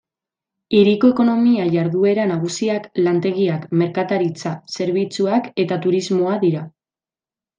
[0.75, 6.65] Hiriko ekonomia-jarduera nagusiak, lantegiak, merkataritza, zerbitzuak eta turismoa dira.